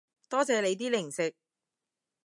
[0.29, 1.35] 多謝你啲零食